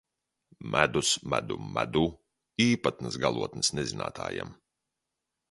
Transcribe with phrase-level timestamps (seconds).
[0.75, 2.03] Medus, medum, medū-
[2.67, 4.57] īpatnas galotnes nezinātājam.